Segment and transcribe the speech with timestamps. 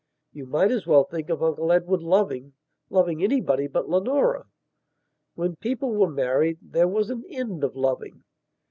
[0.33, 2.53] You might as well think of Uncle Edward loving...
[2.89, 4.45] loving anybody but Leonora.
[5.35, 8.23] When people were married there was an end of loving.